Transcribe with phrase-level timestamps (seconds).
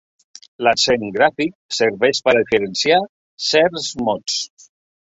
[0.67, 3.01] L'accent gràfic serveix per a diferenciar
[3.51, 4.43] certs mots.